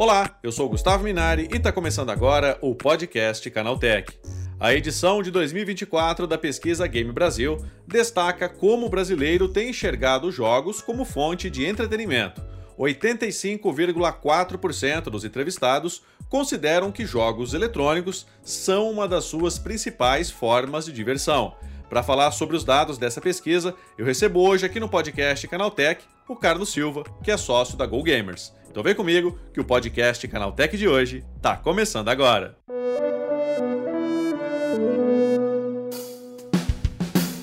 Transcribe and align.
Olá, 0.00 0.40
eu 0.42 0.50
sou 0.50 0.66
Gustavo 0.66 1.04
Minari 1.04 1.46
e 1.52 1.58
está 1.58 1.70
começando 1.70 2.08
agora 2.08 2.56
o 2.62 2.74
podcast 2.74 3.50
Canaltech. 3.50 4.18
A 4.58 4.72
edição 4.72 5.22
de 5.22 5.30
2024 5.30 6.26
da 6.26 6.38
pesquisa 6.38 6.86
Game 6.86 7.12
Brasil 7.12 7.62
destaca 7.86 8.48
como 8.48 8.86
o 8.86 8.88
brasileiro 8.88 9.46
tem 9.46 9.68
enxergado 9.68 10.32
jogos 10.32 10.80
como 10.80 11.04
fonte 11.04 11.50
de 11.50 11.66
entretenimento. 11.66 12.42
85,4% 12.78 15.10
dos 15.10 15.22
entrevistados 15.22 16.00
consideram 16.30 16.90
que 16.90 17.04
jogos 17.04 17.52
eletrônicos 17.52 18.26
são 18.42 18.90
uma 18.90 19.06
das 19.06 19.24
suas 19.24 19.58
principais 19.58 20.30
formas 20.30 20.86
de 20.86 20.92
diversão. 20.92 21.54
Para 21.90 22.04
falar 22.04 22.30
sobre 22.30 22.54
os 22.54 22.62
dados 22.62 22.98
dessa 22.98 23.20
pesquisa, 23.20 23.74
eu 23.98 24.06
recebo 24.06 24.38
hoje 24.38 24.64
aqui 24.64 24.78
no 24.78 24.88
podcast 24.88 25.48
Canaltech 25.48 26.04
o 26.28 26.36
Carlos 26.36 26.68
Silva, 26.70 27.02
que 27.20 27.32
é 27.32 27.36
sócio 27.36 27.76
da 27.76 27.84
Go 27.84 28.00
Gamers. 28.00 28.54
Então 28.70 28.80
vem 28.80 28.94
comigo 28.94 29.36
que 29.52 29.60
o 29.60 29.64
podcast 29.64 30.28
Canaltech 30.28 30.78
de 30.78 30.86
hoje 30.86 31.24
está 31.36 31.56
começando 31.56 32.08
agora. 32.08 32.56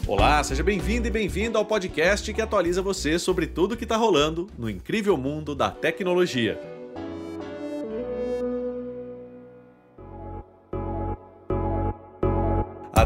Olá, 0.07 0.41
seja 0.45 0.63
bem-vindo 0.63 1.09
e 1.09 1.11
bem-vindo 1.11 1.57
ao 1.57 1.65
podcast 1.65 2.33
que 2.33 2.41
atualiza 2.41 2.81
você 2.81 3.19
sobre 3.19 3.47
tudo 3.47 3.75
que 3.75 3.83
está 3.83 3.97
rolando 3.97 4.47
no 4.57 4.69
incrível 4.69 5.17
mundo 5.17 5.53
da 5.53 5.69
tecnologia. 5.69 6.76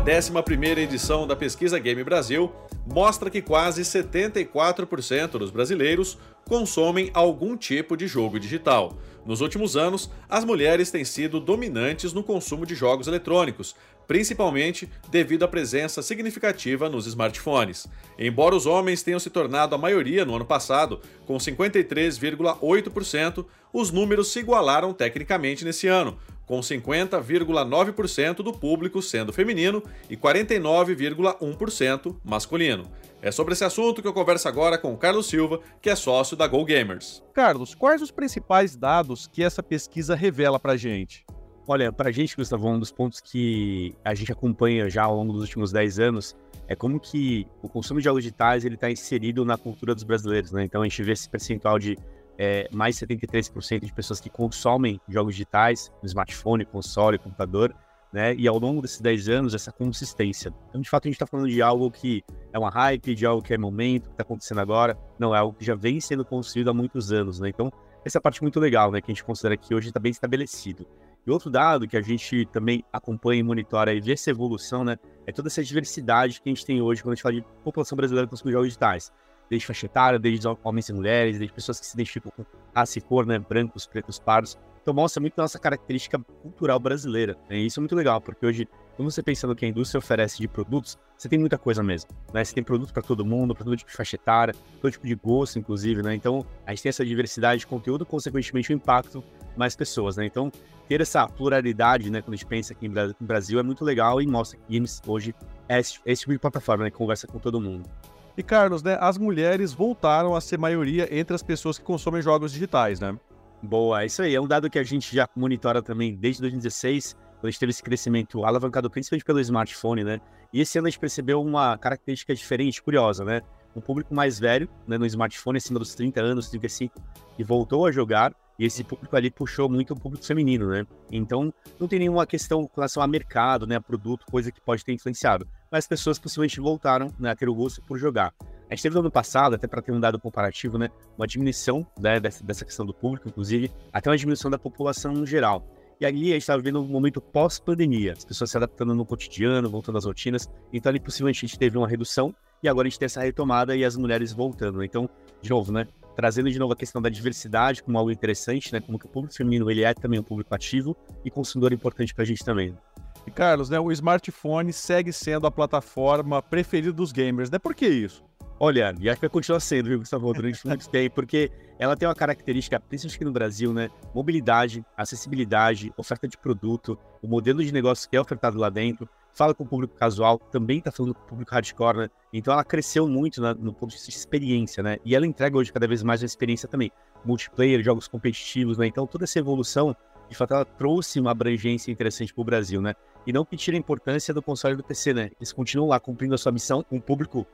11ª 0.02 0.80
edição 0.80 1.28
da 1.28 1.36
Pesquisa 1.36 1.78
Game 1.78 2.04
Brasil 2.04 2.52
mostra 2.88 3.30
que 3.30 3.40
quase 3.40 3.84
74% 3.84 5.38
dos 5.38 5.52
brasileiros 5.52 6.18
consomem 6.50 7.12
algum 7.14 7.56
tipo 7.56 7.96
de 7.96 8.08
jogo 8.08 8.40
digital. 8.40 8.98
Nos 9.24 9.42
últimos 9.42 9.78
anos, 9.78 10.10
as 10.28 10.44
mulheres 10.44 10.90
têm 10.90 11.06
sido 11.06 11.40
dominantes 11.40 12.14
no 12.14 12.24
consumo 12.24 12.66
de 12.66 12.74
jogos 12.74 13.08
eletrônicos, 13.08 13.76
principalmente 14.12 14.92
devido 15.10 15.44
à 15.44 15.48
presença 15.48 16.02
significativa 16.02 16.90
nos 16.90 17.08
smartphones. 17.08 17.88
Embora 18.20 18.54
os 18.54 18.66
homens 18.66 19.02
tenham 19.02 19.22
se 19.22 19.30
tornado 19.30 19.74
a 19.74 19.78
maioria 19.78 20.26
no 20.26 20.36
ano 20.36 20.44
passado, 20.44 21.00
com 21.26 21.38
53,8%, 21.38 23.46
os 23.72 23.90
números 23.90 24.34
se 24.34 24.40
igualaram 24.40 24.92
tecnicamente 24.92 25.64
nesse 25.64 25.88
ano, 25.88 26.18
com 26.46 26.60
50,9% 26.60 28.44
do 28.44 28.52
público 28.52 29.02
sendo 29.02 29.32
feminino 29.32 29.82
e 30.10 30.18
49,1% 30.18 32.14
masculino. 32.22 32.92
É 33.22 33.32
sobre 33.32 33.54
esse 33.54 33.64
assunto 33.64 34.02
que 34.02 34.10
eu 34.10 34.14
converso 34.14 34.50
agora 34.50 34.78
com 34.78 34.92
o 34.92 34.98
Carlos 34.98 35.28
Silva, 35.28 35.62
que 35.82 35.90
é 35.90 35.96
sócio 35.96 36.36
da 36.36 36.48
Go 36.48 36.66
Gamers. 36.66 37.24
Carlos, 37.34 37.74
quais 37.74 38.02
os 38.02 38.12
principais 38.12 38.76
dados 38.76 39.26
que 39.26 39.42
essa 39.42 39.64
pesquisa 39.64 40.16
revela 40.16 40.60
para 40.60 40.76
gente? 40.76 41.26
Olha, 41.68 41.92
para 41.92 42.10
a 42.10 42.12
gente, 42.12 42.36
Gustavo, 42.36 42.68
um 42.68 42.80
dos 42.80 42.92
pontos 42.92 43.22
que 43.22 43.96
a 44.04 44.16
gente 44.16 44.32
acompanha 44.32 44.90
já 44.90 45.04
ao 45.04 45.16
longo 45.16 45.34
dos 45.34 45.44
últimos 45.44 45.72
10 45.72 46.00
anos 46.00 46.36
é 46.68 46.76
como 46.76 47.00
que 47.00 47.46
o 47.62 47.70
consumo 47.70 48.00
de 48.00 48.06
jogos 48.06 48.24
digitais 48.24 48.66
ele 48.66 48.76
está 48.76 48.90
inserido 48.90 49.46
na 49.46 49.58
cultura 49.58 49.94
dos 49.94 50.04
brasileiros, 50.04 50.52
né? 50.52 50.64
Então 50.64 50.82
a 50.82 50.86
gente 50.86 51.04
vê 51.04 51.12
esse 51.12 51.30
percentual 51.30 51.78
de 51.78 51.98
é, 52.38 52.68
mais 52.72 52.96
73% 52.96 53.86
de 53.86 53.94
pessoas 53.94 54.20
que 54.20 54.30
consomem 54.30 55.00
jogos 55.08 55.36
digitais 55.36 55.92
no 56.02 56.08
smartphone, 56.08 56.66
console, 56.66 57.20
computador, 57.20 57.76
né? 58.12 58.34
E 58.36 58.48
ao 58.48 58.58
longo 58.58 58.82
desses 58.82 59.00
10 59.00 59.30
anos, 59.30 59.54
essa 59.54 59.72
consistência. 59.72 60.54
Então, 60.70 60.82
de 60.82 60.90
fato, 60.90 61.06
a 61.06 61.10
gente 61.10 61.16
está 61.16 61.28
falando 61.28 61.50
de 61.50 61.62
algo 61.62 61.92
que 61.92 62.24
é 62.52 62.58
uma 62.58 62.70
hype, 62.70 63.14
de 63.14 63.26
algo 63.26 63.42
que 63.42 63.54
é 63.54 63.58
momento, 63.58 64.06
que 64.06 64.14
está 64.14 64.24
acontecendo 64.24 64.60
agora. 64.60 64.98
Não, 65.20 65.36
é 65.36 65.38
algo 65.38 65.56
que 65.58 65.64
já 65.64 65.76
vem 65.76 66.00
sendo 66.00 66.26
construído 66.26 66.70
há 66.70 66.74
muitos 66.74 67.12
anos, 67.12 67.40
né? 67.40 67.50
Então, 67.50 67.72
essa 68.04 68.18
é 68.18 68.22
parte 68.22 68.42
muito 68.42 68.60
legal, 68.60 68.92
né? 68.92 69.00
Que 69.00 69.12
a 69.12 69.14
gente 69.14 69.24
considera 69.24 69.56
que 69.56 69.76
hoje 69.76 69.90
está 69.90 70.00
bem 70.00 70.12
estabelecido. 70.12 70.88
E 71.26 71.32
outro 71.32 71.50
dado 71.50 71.88
que 71.88 71.96
a 71.96 72.02
gente 72.02 72.46
também 72.48 72.84
acompanha 72.92 73.40
e 73.40 73.44
monitora 73.44 73.94
e 73.94 74.02
vê 74.02 74.14
essa 74.14 74.32
evolução, 74.32 74.84
né? 74.84 74.98
É 75.28 75.32
toda 75.32 75.48
essa 75.48 75.64
diversidade 75.64 76.42
que 76.42 76.50
a 76.50 76.54
gente 76.54 76.66
tem 76.66 76.82
hoje 76.82 77.04
quando 77.04 77.14
a 77.14 77.16
gente 77.16 77.24
fala 77.24 77.36
de 77.36 77.46
população 77.64 77.96
brasileira 77.96 78.28
consumir 78.28 78.54
jogos 78.54 78.68
digitais 78.68 79.12
desde 79.52 79.68
faixa 79.68 79.86
etária, 79.86 80.18
desde 80.18 80.48
homens 80.64 80.88
e 80.88 80.94
mulheres, 80.94 81.38
desde 81.38 81.54
pessoas 81.54 81.78
que 81.78 81.86
se 81.86 81.94
identificam 81.94 82.32
com 82.32 82.46
raça 82.74 82.98
e 82.98 83.02
cor, 83.02 83.26
né, 83.26 83.38
brancos, 83.38 83.86
pretos, 83.86 84.18
pardos. 84.18 84.58
Então 84.82 84.94
mostra 84.94 85.20
muito 85.20 85.34
nossa 85.38 85.60
característica 85.60 86.18
cultural 86.42 86.80
brasileira. 86.80 87.38
Né? 87.50 87.58
E 87.58 87.66
isso 87.66 87.78
é 87.78 87.82
muito 87.82 87.96
legal, 87.96 88.22
porque 88.22 88.46
hoje, 88.46 88.68
quando 88.96 89.12
você 89.12 89.22
pensa 89.22 89.46
no 89.46 89.54
que 89.54 89.66
a 89.66 89.68
indústria 89.68 90.00
oferece 90.00 90.38
de 90.38 90.48
produtos, 90.48 90.98
você 91.18 91.28
tem 91.28 91.38
muita 91.38 91.58
coisa 91.58 91.84
mesmo. 91.84 92.10
Né? 92.34 92.46
Você 92.46 92.56
tem 92.56 92.64
produto 92.64 92.94
para 92.94 93.04
todo 93.04 93.26
mundo, 93.26 93.54
para 93.54 93.66
todo 93.66 93.76
tipo 93.76 93.92
de 93.92 93.98
faixa 93.98 94.16
etária, 94.16 94.56
todo 94.82 94.90
tipo 94.90 95.06
de 95.06 95.16
gosto, 95.16 95.60
inclusive. 95.60 96.02
Né? 96.02 96.16
Então 96.16 96.46
a 96.66 96.72
gente 96.72 96.84
tem 96.84 96.90
essa 96.90 97.06
diversidade 97.06 97.60
de 97.60 97.68
conteúdo, 97.68 98.06
consequentemente 98.06 98.72
o 98.72 98.74
impacto 98.74 99.22
mais 99.56 99.76
pessoas. 99.76 100.18
Né? 100.18 100.26
Então 100.26 100.52
ter 100.88 101.00
essa 101.00 101.26
pluralidade, 101.26 102.10
né, 102.10 102.22
quando 102.22 102.34
a 102.34 102.36
gente 102.36 102.46
pensa 102.46 102.74
aqui 102.74 102.90
no 102.90 103.16
Brasil, 103.22 103.58
é 103.60 103.64
muito 103.64 103.86
legal 103.86 104.22
e 104.22 104.28
mostra 104.28 104.60
que 104.60 104.76
Games 104.76 105.02
hoje 105.08 105.34
é 105.70 105.80
esse, 105.80 106.00
é 106.06 106.12
esse 106.12 106.22
tipo 106.22 106.34
de 106.34 106.40
plataforma, 106.40 106.84
né, 106.84 106.92
que 106.92 106.98
conversa 106.98 107.28
com 107.28 107.40
todo 107.40 107.62
mundo. 107.62 107.90
E 108.38 108.44
Carlos, 108.44 108.84
né, 108.84 108.98
as 109.00 109.18
mulheres 109.18 109.72
voltaram 109.72 110.36
a 110.36 110.42
ser 110.42 110.58
maioria 110.58 111.08
entre 111.18 111.34
as 111.34 111.42
pessoas 111.42 111.78
que 111.78 111.86
consomem 111.86 112.22
jogos 112.22 112.52
digitais, 112.52 113.00
né? 113.00 113.18
Boa, 113.62 114.04
é 114.04 114.08
isso 114.08 114.22
aí. 114.22 114.34
É 114.34 114.42
um 114.42 114.48
dado 114.48 114.70
que 114.70 114.80
a 114.80 114.84
gente 114.84 115.16
já 115.16 115.30
monitora 115.36 115.82
também 115.82 116.16
desde 116.16 116.42
2016, 116.42 117.14
quando 117.14 117.46
a 117.46 117.50
gente 117.50 117.60
teve 117.60 117.70
esse 117.70 117.84
crescimento 117.84 118.44
alavancado 118.44 118.90
principalmente 118.90 119.24
pelo 119.24 119.40
smartphone, 119.40 120.04
né? 120.04 120.20
E 120.52 120.60
esse 120.60 120.78
ano 120.78 120.88
a 120.88 120.90
gente 120.90 121.00
percebeu 121.00 121.42
uma 121.42 121.78
característica 121.78 122.34
diferente, 122.34 122.82
curiosa, 122.82 123.24
né? 123.24 123.42
Um 123.76 123.80
público 123.80 124.14
mais 124.14 124.40
velho, 124.40 124.68
né, 124.86 124.98
no 124.98 125.06
smartphone, 125.06 125.58
acima 125.58 125.80
dos 125.80 125.96
30 125.96 126.22
anos, 126.22 126.50
35, 126.50 127.02
que 127.38 127.44
voltou 127.44 127.86
a 127.86 127.92
jogar, 127.92 128.34
e 128.62 128.66
esse 128.66 128.84
público 128.84 129.16
ali 129.16 129.32
puxou 129.32 129.68
muito 129.68 129.96
o 129.96 130.00
público 130.00 130.24
feminino, 130.24 130.70
né? 130.70 130.86
Então, 131.12 131.52
não 131.80 131.88
tem 131.88 131.98
nenhuma 131.98 132.28
questão 132.28 132.68
com 132.68 132.76
relação 132.76 133.02
a 133.02 133.08
mercado, 133.08 133.66
né, 133.66 133.80
produto, 133.80 134.24
coisa 134.30 134.52
que 134.52 134.62
pode 134.62 134.86
ter 134.86 134.94
influenciado. 134.94 135.48
Mas 135.72 135.86
as 135.86 135.88
pessoas 135.88 136.20
possivelmente 136.20 136.60
voltaram 136.60 137.12
né, 137.18 137.32
a 137.32 137.36
ter 137.36 137.50
o 137.50 137.56
gosto 137.56 137.82
por 137.82 137.98
jogar. 137.98 138.32
A 138.70 138.76
gente 138.76 138.84
teve 138.84 138.94
no 138.94 139.02
ano 139.02 139.10
passado, 139.10 139.56
até 139.56 139.66
para 139.66 139.82
ter 139.82 139.92
um 139.92 140.00
dado 140.00 140.20
comparativo, 140.20 140.78
né, 140.78 140.90
uma 141.18 141.26
diminuição 141.26 141.84
né, 142.00 142.20
dessa, 142.20 142.44
dessa 142.44 142.64
questão 142.64 142.86
do 142.86 142.94
público, 142.94 143.28
inclusive, 143.28 143.72
até 143.92 144.12
uma 144.12 144.18
diminuição 144.18 144.52
da 144.52 144.60
população 144.60 145.12
no 145.12 145.26
geral. 145.26 145.68
E 146.00 146.06
ali 146.06 146.30
a 146.30 146.34
gente 146.34 146.44
estava 146.44 146.62
vivendo 146.62 146.82
um 146.84 146.88
momento 146.88 147.20
pós-pandemia, 147.20 148.14
as 148.14 148.24
pessoas 148.24 148.52
se 148.52 148.58
adaptando 148.58 148.94
no 148.94 149.08
cotidiano, 149.08 149.72
voltando 149.72 149.98
às 149.98 150.06
rotinas. 150.06 150.48
Então 150.72 150.92
ali 150.92 151.00
possivelmente 151.00 151.44
a 151.44 151.48
gente 151.48 151.58
teve 151.58 151.80
uma 151.80 151.88
redução 151.88 152.32
e 152.62 152.68
agora 152.68 152.88
a 152.88 152.90
gente 152.90 153.00
tem 153.00 153.06
essa 153.06 153.22
retomada 153.22 153.76
e 153.76 153.84
as 153.84 153.96
mulheres 153.96 154.32
voltando. 154.34 154.84
Então, 154.84 155.10
de 155.42 155.50
novo, 155.50 155.72
né? 155.72 155.88
trazendo 156.16 156.52
de 156.52 156.60
novo 156.60 156.74
a 156.74 156.76
questão 156.76 157.02
da 157.02 157.10
diversidade 157.10 157.82
como 157.82 157.98
algo 157.98 158.12
interessante, 158.12 158.72
né? 158.74 158.80
Como 158.80 159.00
que 159.00 159.06
o 159.06 159.10
público 159.10 159.36
feminino 159.36 159.70
ele 159.72 159.84
é 159.84 159.94
também 159.94 160.20
um 160.20 160.24
público 160.24 160.54
ativo 160.54 160.96
e 161.24 161.32
consumidor 161.32 161.74
importante 161.74 162.14
para 162.14 162.24
a 162.24 162.28
gente 162.28 162.44
também. 162.44 162.78
E 163.26 163.32
Carlos, 163.32 163.70
né, 163.70 163.80
o 163.80 163.92
smartphone 163.92 164.74
segue 164.74 165.14
sendo 165.14 165.46
a 165.48 165.52
plataforma 165.52 166.42
preferida 166.42 166.92
dos 166.92 167.12
gamers, 167.12 167.50
né? 167.50 167.60
Por 167.60 167.76
que 167.76 167.88
isso? 167.88 168.24
Olha, 168.64 168.94
e 169.00 169.10
acho 169.10 169.20
que 169.20 169.22
vai 169.22 169.30
continuar 169.32 169.60
sendo, 169.60 169.90
viu, 169.90 169.98
Gustavo, 169.98 170.32
durante 170.32 170.68
muito 170.68 170.86
tempo, 170.92 171.16
porque 171.16 171.50
ela 171.80 171.98
tem 171.98 172.08
uma 172.08 172.14
característica, 172.14 172.80
principalmente 172.80 173.16
aqui 173.16 173.26
no 173.26 173.32
Brasil, 173.32 173.74
né? 173.74 173.90
Mobilidade, 174.14 174.86
acessibilidade, 174.96 175.92
oferta 175.98 176.28
de 176.28 176.38
produto, 176.38 176.96
o 177.24 177.28
modelo 177.28 177.64
de 177.64 177.74
negócio 177.74 178.08
que 178.08 178.16
é 178.16 178.22
ofertado 178.22 178.60
lá 178.60 178.70
dentro, 178.70 179.10
fala 179.34 179.56
com 179.56 179.64
o 179.64 179.68
público 179.68 179.96
casual, 179.96 180.38
também 180.38 180.78
está 180.78 180.92
falando 180.92 181.16
com 181.16 181.22
o 181.22 181.26
público 181.26 181.52
hardcore, 181.52 181.98
né? 182.02 182.10
Então 182.32 182.54
ela 182.54 182.64
cresceu 182.64 183.08
muito 183.08 183.42
né, 183.42 183.56
no 183.58 183.74
ponto 183.74 183.90
de 183.90 183.96
vista 183.96 184.12
de 184.12 184.18
experiência, 184.18 184.84
né? 184.84 185.00
E 185.04 185.16
ela 185.16 185.26
entrega 185.26 185.58
hoje 185.58 185.74
cada 185.74 185.88
vez 185.88 186.04
mais 186.04 186.22
uma 186.22 186.28
experiência 186.28 186.70
também. 186.70 186.92
Multiplayer, 187.26 187.82
jogos 187.82 188.08
competitivos, 188.08 188.78
né? 188.78 188.86
Então 188.86 189.08
toda 189.08 189.24
essa 189.24 189.40
evolução, 189.40 189.96
de 190.30 190.38
fato, 190.38 190.54
ela 190.54 190.66
trouxe 190.66 191.20
uma 191.20 191.32
abrangência 191.32 191.92
interessante 191.92 192.32
para 192.32 192.42
o 192.44 192.46
Brasil, 192.46 192.80
né? 192.80 192.94
E 193.26 193.34
não 193.34 193.44
que 193.44 193.58
tire 193.58 193.76
a 193.76 193.80
importância 193.80 194.32
do 194.36 194.42
console 194.42 194.76
do 194.76 194.84
PC, 194.84 195.16
né? 195.16 195.32
Eles 195.40 195.52
continuam 195.52 195.90
lá 195.90 196.00
cumprindo 196.00 196.36
a 196.36 196.38
sua 196.38 196.52
missão 196.52 196.84
com 196.84 196.98
um 196.98 197.02
público 197.02 197.48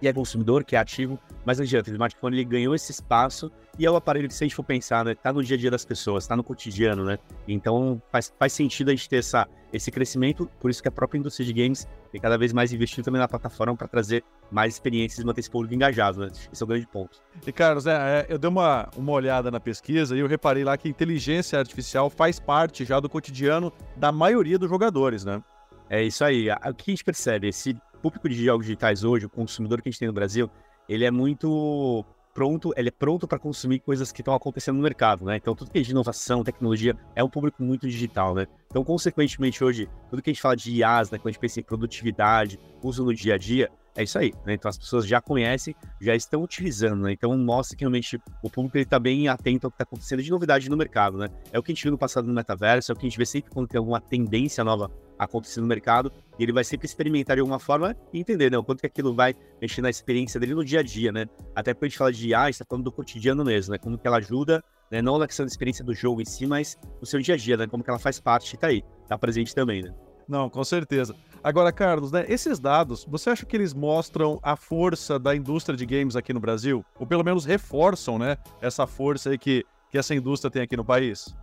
e 0.00 0.08
é 0.08 0.12
consumidor, 0.12 0.64
que 0.64 0.76
é 0.76 0.78
ativo, 0.78 1.18
mas 1.44 1.58
não 1.58 1.64
adianta, 1.64 1.90
o 1.90 1.92
smartphone 1.92 2.36
ele 2.36 2.44
ganhou 2.44 2.74
esse 2.74 2.92
espaço 2.92 3.50
e 3.78 3.86
é 3.86 3.90
o 3.90 3.96
aparelho 3.96 4.28
que, 4.28 4.34
se 4.34 4.44
a 4.44 4.46
gente 4.46 4.54
for 4.54 4.64
pensar, 4.64 5.04
né, 5.04 5.14
tá 5.14 5.32
no 5.32 5.42
dia 5.42 5.56
a 5.56 5.58
dia 5.58 5.70
das 5.70 5.84
pessoas, 5.84 6.26
tá 6.26 6.36
no 6.36 6.44
cotidiano, 6.44 7.04
né? 7.04 7.18
Então 7.46 8.00
faz, 8.10 8.32
faz 8.38 8.52
sentido 8.52 8.88
a 8.88 8.94
gente 8.94 9.08
ter 9.08 9.16
essa, 9.16 9.46
esse 9.72 9.90
crescimento, 9.90 10.50
por 10.60 10.70
isso 10.70 10.82
que 10.82 10.88
a 10.88 10.90
própria 10.90 11.18
indústria 11.18 11.46
de 11.46 11.52
games 11.52 11.86
tem 12.10 12.20
cada 12.20 12.36
vez 12.38 12.52
mais 12.52 12.72
investido 12.72 13.04
também 13.04 13.20
na 13.20 13.28
plataforma 13.28 13.76
para 13.76 13.86
trazer 13.86 14.24
mais 14.50 14.74
experiências 14.74 15.18
e 15.20 15.26
manter 15.26 15.40
esse 15.40 15.50
público 15.50 15.74
engajado, 15.74 16.20
né? 16.20 16.30
Esse 16.52 16.62
é 16.62 16.64
o 16.64 16.66
grande 16.66 16.86
ponto. 16.86 17.20
E 17.46 17.52
Carlos, 17.52 17.86
é, 17.86 17.92
é, 17.92 18.26
eu 18.28 18.38
dei 18.38 18.48
uma, 18.48 18.88
uma 18.96 19.12
olhada 19.12 19.50
na 19.50 19.60
pesquisa 19.60 20.16
e 20.16 20.20
eu 20.20 20.26
reparei 20.26 20.64
lá 20.64 20.76
que 20.76 20.88
a 20.88 20.90
inteligência 20.90 21.58
artificial 21.58 22.08
faz 22.08 22.40
parte 22.40 22.84
já 22.84 22.98
do 22.98 23.08
cotidiano 23.08 23.72
da 23.96 24.10
maioria 24.10 24.58
dos 24.58 24.68
jogadores, 24.68 25.24
né? 25.24 25.42
É 25.90 26.02
isso 26.02 26.22
aí. 26.24 26.48
O 26.50 26.74
que 26.74 26.90
a 26.90 26.92
gente 26.92 27.04
percebe? 27.04 27.48
Esse 27.48 27.76
público 27.98 28.28
de 28.28 28.44
jogos 28.44 28.66
digitais 28.66 29.04
hoje, 29.04 29.26
o 29.26 29.30
consumidor 29.30 29.82
que 29.82 29.88
a 29.88 29.92
gente 29.92 29.98
tem 29.98 30.08
no 30.08 30.14
Brasil, 30.14 30.50
ele 30.88 31.04
é 31.04 31.10
muito 31.10 32.04
pronto, 32.32 32.72
ele 32.76 32.88
é 32.88 32.92
pronto 32.92 33.26
para 33.26 33.38
consumir 33.38 33.80
coisas 33.80 34.12
que 34.12 34.20
estão 34.20 34.32
acontecendo 34.32 34.76
no 34.76 34.82
mercado, 34.82 35.24
né? 35.24 35.36
Então, 35.36 35.56
tudo 35.56 35.70
que 35.70 35.78
é 35.78 35.82
de 35.82 35.90
inovação, 35.90 36.44
tecnologia, 36.44 36.96
é 37.16 37.24
um 37.24 37.28
público 37.28 37.62
muito 37.62 37.88
digital, 37.88 38.34
né? 38.34 38.46
Então, 38.68 38.84
consequentemente, 38.84 39.62
hoje, 39.64 39.88
tudo 40.08 40.22
que 40.22 40.30
a 40.30 40.32
gente 40.32 40.40
fala 40.40 40.54
de 40.54 40.70
IAs, 40.76 41.10
né? 41.10 41.18
Quando 41.18 41.26
a 41.26 41.32
gente 41.32 41.40
pensa 41.40 41.58
em 41.58 41.64
produtividade, 41.64 42.58
uso 42.82 43.04
no 43.04 43.12
dia 43.12 43.34
a 43.34 43.38
dia, 43.38 43.68
é 43.96 44.02
isso 44.02 44.18
aí, 44.18 44.32
né? 44.46 44.54
Então 44.54 44.68
as 44.68 44.78
pessoas 44.78 45.06
já 45.06 45.20
conhecem, 45.20 45.74
já 46.00 46.14
estão 46.14 46.42
utilizando, 46.42 47.02
né? 47.02 47.12
Então 47.12 47.36
mostra 47.36 47.76
que 47.76 47.82
realmente 47.82 48.20
o 48.42 48.50
público 48.50 48.78
está 48.78 48.98
bem 48.98 49.28
atento 49.28 49.66
ao 49.66 49.70
que 49.70 49.74
está 49.74 49.84
acontecendo 49.84 50.22
de 50.22 50.30
novidade 50.30 50.68
no 50.70 50.76
mercado, 50.76 51.18
né? 51.18 51.28
É 51.52 51.58
o 51.58 51.62
que 51.62 51.72
a 51.72 51.74
gente 51.74 51.82
viu 51.82 51.92
no 51.92 51.98
passado 51.98 52.26
no 52.26 52.32
metaverso, 52.32 52.92
é 52.92 52.94
o 52.94 52.96
que 52.96 53.06
a 53.06 53.08
gente 53.08 53.18
vê 53.18 53.26
sempre 53.26 53.50
quando 53.50 53.68
tem 53.68 53.78
alguma 53.78 54.00
tendência 54.00 54.62
nova 54.62 54.90
acontecendo 55.18 55.64
no 55.64 55.68
mercado, 55.68 56.12
e 56.38 56.42
ele 56.44 56.52
vai 56.52 56.62
sempre 56.62 56.86
experimentar 56.86 57.36
de 57.36 57.40
alguma 57.40 57.58
forma 57.58 57.96
e 58.12 58.20
entender, 58.20 58.50
né? 58.50 58.58
O 58.58 58.62
quanto 58.62 58.80
que 58.80 58.86
aquilo 58.86 59.12
vai 59.12 59.34
mexer 59.60 59.82
na 59.82 59.90
experiência 59.90 60.38
dele 60.38 60.54
no 60.54 60.64
dia 60.64 60.80
a 60.80 60.82
dia, 60.82 61.10
né? 61.10 61.26
Até 61.54 61.74
quando 61.74 61.84
a 61.84 61.88
gente 61.88 61.98
fala 61.98 62.12
de 62.12 62.28
IA, 62.28 62.40
a 62.40 62.44
gente 62.46 62.54
está 62.54 62.64
falando 62.64 62.84
do 62.84 62.92
cotidiano 62.92 63.44
mesmo, 63.44 63.72
né? 63.72 63.78
Como 63.78 63.98
que 63.98 64.06
ela 64.06 64.18
ajuda, 64.18 64.62
né? 64.90 65.02
Não 65.02 65.18
na 65.18 65.26
questão 65.26 65.44
da 65.44 65.50
experiência 65.50 65.84
do 65.84 65.92
jogo 65.92 66.22
em 66.22 66.24
si, 66.24 66.46
mas 66.46 66.78
no 67.00 67.06
seu 67.06 67.20
dia 67.20 67.34
a 67.34 67.38
dia, 67.38 67.56
né? 67.56 67.66
Como 67.66 67.82
que 67.82 67.90
ela 67.90 67.98
faz 67.98 68.20
parte 68.20 68.56
tá 68.56 68.68
aí, 68.68 68.82
tá 69.08 69.18
presente 69.18 69.54
também, 69.54 69.82
né? 69.82 69.92
Não, 70.28 70.50
com 70.50 70.62
certeza. 70.62 71.16
Agora, 71.42 71.72
Carlos, 71.72 72.10
né, 72.10 72.24
esses 72.28 72.58
dados, 72.58 73.04
você 73.04 73.30
acha 73.30 73.46
que 73.46 73.56
eles 73.56 73.72
mostram 73.72 74.40
a 74.42 74.56
força 74.56 75.18
da 75.18 75.34
indústria 75.34 75.76
de 75.76 75.86
games 75.86 76.16
aqui 76.16 76.32
no 76.32 76.40
Brasil? 76.40 76.84
Ou 76.98 77.06
pelo 77.06 77.24
menos 77.24 77.44
reforçam, 77.44 78.18
né, 78.18 78.36
essa 78.60 78.86
força 78.86 79.30
aí 79.30 79.38
que, 79.38 79.64
que 79.90 79.98
essa 79.98 80.14
indústria 80.14 80.50
tem 80.50 80.62
aqui 80.62 80.76
no 80.76 80.84
país? 80.84 81.34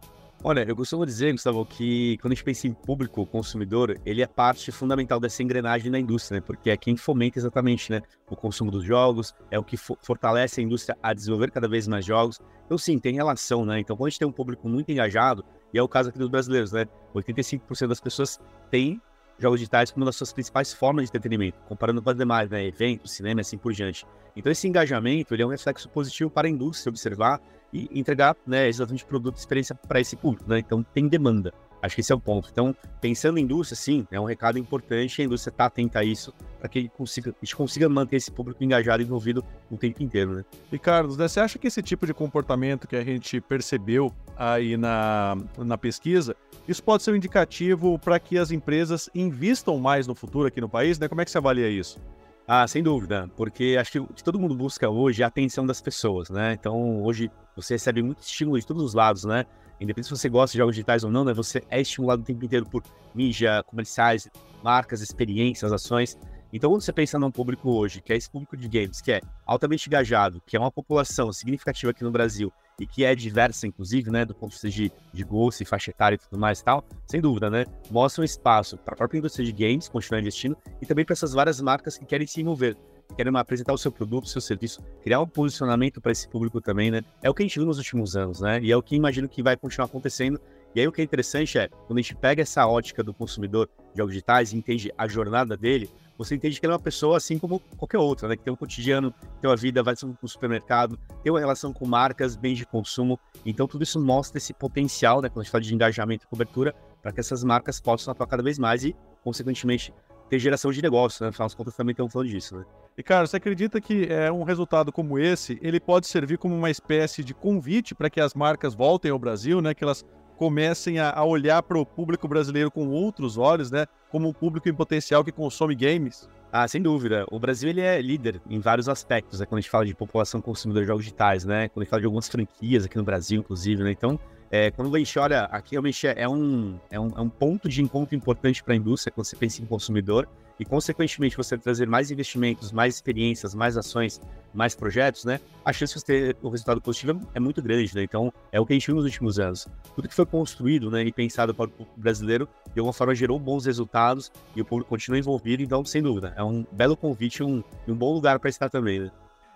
Olha, 0.43 0.63
eu 0.67 0.75
costumo 0.75 1.05
dizer, 1.05 1.31
Gustavo, 1.31 1.65
que 1.65 2.17
quando 2.17 2.33
a 2.33 2.35
gente 2.35 2.43
pensa 2.43 2.67
em 2.67 2.73
público 2.73 3.25
consumidor, 3.25 3.99
ele 4.05 4.21
é 4.21 4.27
parte 4.27 4.71
fundamental 4.71 5.19
dessa 5.19 5.41
engrenagem 5.41 5.89
da 5.89 5.97
indústria, 5.97 6.39
né? 6.39 6.43
Porque 6.45 6.69
é 6.69 6.77
quem 6.77 6.95
fomenta 6.95 7.39
exatamente 7.39 7.91
né, 7.91 8.01
o 8.29 8.35
consumo 8.35 8.69
dos 8.69 8.83
jogos, 8.83 9.33
é 9.49 9.57
o 9.57 9.63
que 9.63 9.75
fortalece 9.75 10.59
a 10.59 10.63
indústria 10.63 10.95
a 11.01 11.13
desenvolver 11.13 11.49
cada 11.49 11.67
vez 11.67 11.87
mais 11.87 12.05
jogos. 12.05 12.39
Então, 12.65 12.77
sim, 12.77 12.99
tem 12.99 13.15
relação, 13.15 13.65
né? 13.65 13.79
Então, 13.79 13.95
quando 13.95 14.07
a 14.07 14.09
gente 14.09 14.19
tem 14.19 14.27
um 14.27 14.31
público 14.31 14.69
muito 14.69 14.91
engajado, 14.91 15.43
e 15.73 15.79
é 15.79 15.81
o 15.81 15.87
caso 15.87 16.09
aqui 16.09 16.19
dos 16.19 16.29
brasileiros, 16.29 16.71
né? 16.71 16.85
85% 17.15 17.87
das 17.87 18.01
pessoas 18.01 18.39
têm 18.69 19.01
jogos 19.37 19.59
digitais 19.59 19.91
como 19.91 20.03
uma 20.03 20.07
das 20.07 20.15
suas 20.15 20.33
principais 20.33 20.73
formas 20.73 21.03
de 21.03 21.09
entretenimento, 21.09 21.57
comparando 21.67 22.01
com 22.01 22.09
as 22.09 22.17
demais, 22.17 22.49
né? 22.49 22.65
Eventos, 22.65 23.11
cinema 23.11 23.39
e 23.39 23.41
assim 23.41 23.57
por 23.57 23.73
diante. 23.73 24.05
Então, 24.35 24.51
esse 24.51 24.67
engajamento 24.67 25.33
ele 25.33 25.43
é 25.43 25.45
um 25.45 25.49
reflexo 25.49 25.89
positivo 25.89 26.29
para 26.29 26.47
a 26.47 26.51
indústria 26.51 26.89
observar 26.89 27.41
e 27.71 27.89
entregar 27.91 28.35
né, 28.45 28.67
exatamente 28.67 29.05
produto 29.05 29.35
e 29.35 29.39
experiência 29.39 29.75
para 29.75 29.99
esse 29.99 30.15
público. 30.15 30.49
Né? 30.49 30.59
Então, 30.59 30.83
tem 30.83 31.07
demanda. 31.07 31.53
Acho 31.85 31.95
que 31.95 32.01
esse 32.01 32.11
é 32.11 32.15
o 32.15 32.19
ponto. 32.19 32.49
Então, 32.51 32.75
pensando 32.99 33.37
em 33.37 33.43
indústria, 33.43 33.75
sim, 33.75 34.07
é 34.11 34.19
um 34.19 34.25
recado 34.25 34.57
importante, 34.57 35.21
a 35.21 35.25
indústria 35.25 35.51
está 35.51 35.65
atenta 35.65 35.99
a 35.99 36.03
isso, 36.03 36.33
para 36.59 36.67
que 36.67 36.89
consiga, 36.89 37.29
a 37.29 37.45
gente 37.45 37.55
consiga 37.55 37.87
manter 37.87 38.15
esse 38.15 38.31
público 38.31 38.63
engajado 38.63 39.03
e 39.03 39.05
envolvido 39.05 39.43
o 39.69 39.77
tempo 39.77 40.01
inteiro, 40.01 40.33
né? 40.33 40.45
E 40.71 40.79
Carlos, 40.79 41.17
né, 41.17 41.27
você 41.27 41.39
acha 41.39 41.59
que 41.59 41.67
esse 41.67 41.81
tipo 41.81 42.05
de 42.05 42.13
comportamento 42.13 42.87
que 42.87 42.95
a 42.95 43.03
gente 43.03 43.39
percebeu 43.39 44.11
aí 44.35 44.75
na, 44.75 45.37
na 45.57 45.77
pesquisa, 45.77 46.35
isso 46.67 46.83
pode 46.83 47.03
ser 47.03 47.11
um 47.11 47.15
indicativo 47.15 47.99
para 47.99 48.19
que 48.19 48.37
as 48.37 48.51
empresas 48.51 49.09
invistam 49.13 49.77
mais 49.77 50.07
no 50.07 50.15
futuro 50.15 50.47
aqui 50.47 50.59
no 50.59 50.67
país, 50.67 50.97
né? 50.97 51.07
Como 51.07 51.21
é 51.21 51.25
que 51.25 51.31
você 51.31 51.37
avalia 51.37 51.69
isso? 51.69 51.99
Ah, 52.47 52.67
sem 52.67 52.83
dúvida, 52.83 53.29
porque 53.35 53.75
acho 53.79 53.91
que 53.91 53.99
o 53.99 54.07
que 54.07 54.23
todo 54.23 54.39
mundo 54.39 54.55
busca 54.55 54.87
hoje 54.87 55.21
é 55.23 55.25
a 55.25 55.27
atenção 55.27 55.65
das 55.65 55.81
pessoas, 55.81 56.29
né? 56.29 56.53
Então, 56.53 57.03
hoje 57.03 57.31
você 57.55 57.73
recebe 57.73 58.03
muito 58.03 58.21
estímulo 58.21 58.59
de 58.59 58.65
todos 58.65 58.83
os 58.83 58.93
lados, 58.93 59.23
né? 59.23 59.45
Independente 59.79 60.07
se 60.07 60.17
você 60.17 60.29
gosta 60.29 60.53
de 60.53 60.57
jogos 60.59 60.75
digitais 60.75 61.03
ou 61.03 61.11
não, 61.11 61.25
né? 61.25 61.33
Você 61.33 61.63
é 61.69 61.81
estimulado 61.81 62.21
o 62.21 62.25
tempo 62.25 62.43
inteiro 62.45 62.65
por 62.65 62.83
mídia, 63.13 63.63
comerciais, 63.63 64.29
marcas, 64.63 65.01
experiências, 65.01 65.71
ações. 65.71 66.17
Então, 66.53 66.69
quando 66.69 66.81
você 66.81 66.93
pensa 66.93 67.19
num 67.19 67.31
público 67.31 67.69
hoje, 67.69 68.01
que 68.01 68.13
é 68.13 68.15
esse 68.15 68.29
público 68.29 68.55
de 68.55 68.69
games, 68.69 69.01
que 69.01 69.11
é 69.11 69.21
altamente 69.45 69.89
engajado, 69.89 70.41
que 70.45 70.55
é 70.55 70.59
uma 70.59 70.71
população 70.71 71.33
significativa 71.33 71.91
aqui 71.91 72.03
no 72.03 72.11
Brasil 72.11 72.51
e 72.79 72.85
que 72.85 73.03
é 73.03 73.13
diversa, 73.15 73.67
inclusive, 73.67 74.09
né, 74.09 74.25
do 74.25 74.33
ponto 74.33 74.51
de 74.51 74.55
vista 74.55 74.69
de, 74.69 74.91
de 75.13 75.23
gosto 75.23 75.61
e 75.61 75.65
faixa 75.65 75.91
etária 75.91 76.15
e 76.15 76.17
tudo 76.17 76.39
mais 76.39 76.59
e 76.59 76.63
tal, 76.63 76.85
sem 77.07 77.19
dúvida, 77.19 77.49
né, 77.49 77.65
mostra 77.89 78.21
um 78.21 78.25
espaço 78.25 78.77
para 78.77 78.93
a 78.93 78.97
própria 78.97 79.17
indústria 79.17 79.45
de 79.45 79.51
games 79.51 79.87
continuar 79.87 80.21
investindo 80.21 80.57
e 80.81 80.85
também 80.85 81.05
para 81.05 81.13
essas 81.13 81.33
várias 81.33 81.59
marcas 81.61 81.97
que 81.97 82.05
querem 82.05 82.27
se 82.27 82.41
envolver, 82.41 82.77
que 83.07 83.15
querem 83.15 83.35
apresentar 83.35 83.73
o 83.73 83.77
seu 83.77 83.91
produto, 83.91 84.25
o 84.25 84.27
seu 84.27 84.41
serviço, 84.41 84.81
criar 85.01 85.21
um 85.21 85.27
posicionamento 85.27 86.01
para 86.01 86.11
esse 86.11 86.27
público 86.27 86.61
também, 86.61 86.91
né, 86.91 87.01
é 87.21 87.29
o 87.29 87.33
que 87.33 87.43
a 87.43 87.45
gente 87.45 87.57
viu 87.57 87.65
nos 87.65 87.77
últimos 87.77 88.15
anos, 88.15 88.41
né, 88.41 88.59
e 88.61 88.71
é 88.71 88.77
o 88.77 88.81
que 88.81 88.95
imagino 88.95 89.27
que 89.27 89.41
vai 89.43 89.55
continuar 89.55 89.85
acontecendo. 89.85 90.39
E 90.73 90.81
aí 90.81 90.87
o 90.87 90.91
que 90.91 90.99
é 90.99 91.03
interessante 91.05 91.57
é, 91.57 91.69
quando 91.69 91.99
a 91.99 92.01
gente 92.01 92.15
pega 92.15 92.41
essa 92.41 92.67
ótica 92.67 93.01
do 93.01 93.13
consumidor 93.13 93.69
de 93.93 93.97
jogos 93.97 94.11
digitais 94.11 94.51
e 94.51 94.57
entende 94.57 94.91
a 94.97 95.07
jornada 95.07 95.55
dele, 95.55 95.89
você 96.17 96.35
entende 96.35 96.59
que 96.59 96.65
ele 96.65 96.73
é 96.73 96.75
uma 96.75 96.81
pessoa 96.81 97.17
assim 97.17 97.37
como 97.37 97.59
qualquer 97.77 97.97
outra, 97.97 98.27
né? 98.27 98.35
Que 98.35 98.43
tem 98.43 98.53
um 98.53 98.55
cotidiano, 98.55 99.13
tem 99.41 99.49
uma 99.49 99.55
vida, 99.55 99.83
vai 99.83 99.93
no 100.21 100.27
supermercado, 100.27 100.97
tem 101.21 101.31
uma 101.31 101.39
relação 101.39 101.73
com 101.73 101.85
marcas, 101.85 102.35
bens 102.35 102.57
de 102.57 102.65
consumo. 102.65 103.19
Então, 103.45 103.67
tudo 103.67 103.83
isso 103.83 103.99
mostra 103.99 104.37
esse 104.37 104.53
potencial, 104.53 105.21
né? 105.21 105.29
Quando 105.29 105.41
a 105.41 105.43
gente 105.43 105.51
fala 105.51 105.63
de 105.63 105.73
engajamento 105.73 106.25
e 106.25 106.27
cobertura, 106.27 106.73
para 107.01 107.11
que 107.11 107.19
essas 107.19 107.43
marcas 107.43 107.79
possam 107.79 108.11
atuar 108.11 108.27
cada 108.27 108.41
vez 108.41 108.57
mais 108.57 108.83
e, 108.83 108.95
consequentemente, 109.23 109.93
ter 110.29 110.39
geração 110.39 110.71
de 110.71 110.81
negócio, 110.81 111.23
né? 111.23 111.29
Afinal 111.29 111.47
das 111.47 111.55
contas, 111.55 111.75
também 111.75 111.91
estamos 111.91 112.11
falando 112.11 112.29
disso, 112.29 112.57
né? 112.57 112.65
E, 112.97 113.03
cara, 113.03 113.27
você 113.27 113.37
acredita 113.37 113.81
que 113.81 114.07
é, 114.09 114.31
um 114.31 114.43
resultado 114.43 114.91
como 114.91 115.19
esse, 115.19 115.59
ele 115.61 115.79
pode 115.79 116.07
servir 116.07 116.37
como 116.37 116.55
uma 116.55 116.69
espécie 116.69 117.23
de 117.23 117.33
convite 117.33 117.93
para 117.93 118.09
que 118.09 118.21
as 118.21 118.33
marcas 118.33 118.73
voltem 118.73 119.11
ao 119.11 119.19
Brasil, 119.19 119.61
né? 119.61 119.73
Que 119.73 119.83
elas 119.83 120.05
comecem 120.37 120.99
a, 120.99 121.11
a 121.11 121.23
olhar 121.23 121.61
para 121.63 121.77
o 121.77 121.85
público 121.85 122.27
brasileiro 122.27 122.71
com 122.71 122.87
outros 122.87 123.37
olhos, 123.37 123.71
né? 123.71 123.85
Como 124.09 124.27
um 124.29 124.33
público 124.33 124.69
em 124.69 124.73
potencial 124.73 125.23
que 125.23 125.31
consome 125.31 125.75
games? 125.75 126.29
Ah, 126.51 126.67
sem 126.67 126.81
dúvida. 126.81 127.25
O 127.29 127.37
Brasil 127.37 127.69
ele 127.69 127.81
é 127.81 128.01
líder 128.01 128.41
em 128.49 128.59
vários 128.59 128.87
aspectos, 128.87 129.39
né? 129.39 129.45
Quando 129.45 129.59
a 129.59 129.61
gente 129.61 129.69
fala 129.69 129.85
de 129.85 129.93
população 129.93 130.39
consumidora 130.39 130.85
de 130.85 130.87
jogos 130.87 131.03
digitais, 131.03 131.43
né? 131.43 131.67
Quando 131.67 131.81
a 131.81 131.83
gente 131.83 131.89
fala 131.89 131.99
de 131.99 132.05
algumas 132.05 132.29
franquias 132.29 132.85
aqui 132.85 132.95
no 132.97 133.03
Brasil, 133.03 133.41
inclusive, 133.41 133.83
né? 133.83 133.91
Então, 133.91 134.17
é, 134.51 134.71
quando 134.71 134.93
a 134.95 134.99
gente 134.99 135.17
olha, 135.17 135.43
aqui 135.45 135.71
realmente 135.71 136.07
é 136.07 136.27
um, 136.27 136.79
é 136.89 136.99
um, 136.99 137.09
é 137.09 137.21
um 137.21 137.29
ponto 137.29 137.67
de 137.67 137.81
encontro 137.81 138.15
importante 138.15 138.63
para 138.63 138.73
a 138.73 138.77
indústria 138.77 139.11
quando 139.11 139.25
você 139.25 139.35
pensa 139.35 139.61
em 139.61 139.65
consumidor 139.65 140.27
e, 140.59 140.63
consequentemente, 140.63 141.35
você 141.35 141.57
trazer 141.57 141.87
mais 141.87 142.11
investimentos, 142.11 142.71
mais 142.71 142.95
experiências, 142.95 143.53
mais 143.53 143.75
ações, 143.75 144.21
mais 144.53 144.73
projetos, 144.73 145.25
né? 145.25 145.39
A 145.65 145.73
chance 145.73 145.93
de 145.93 145.99
você 145.99 146.05
ter 146.05 146.37
um 146.41 146.49
resultado 146.49 146.79
positivo 146.79 147.19
é 147.33 147.39
muito 147.39 147.61
grande, 147.61 147.93
né? 147.93 148.03
Então, 148.03 148.31
é 148.51 148.59
o 148.59 148.65
que 148.65 148.73
a 148.73 148.75
gente 148.75 148.85
viu 148.87 148.95
nos 148.95 149.05
últimos 149.05 149.37
anos. 149.37 149.67
Tudo 149.95 150.07
que 150.07 150.15
foi 150.15 150.25
construído 150.25 150.89
né, 150.89 151.03
e 151.03 151.11
pensado 151.11 151.53
para 151.53 151.65
o 151.65 151.69
público 151.69 151.99
brasileiro, 151.99 152.47
de 152.73 152.79
alguma 152.79 152.93
forma, 152.93 153.13
gerou 153.13 153.37
bons 153.37 153.65
resultados 153.65 154.31
e 154.55 154.61
o 154.61 154.65
público 154.65 154.89
continua 154.89 155.19
envolvido, 155.19 155.61
então, 155.61 155.83
sem 155.83 156.01
dúvida, 156.01 156.33
é 156.37 156.43
um 156.43 156.65
belo 156.71 156.95
convite 156.95 157.43
um, 157.43 157.61
um 157.87 157.95
bom 157.95 158.13
lugar 158.13 158.39
para 158.39 158.49
estar 158.49 158.69
também, 158.69 158.99
né? 158.99 159.11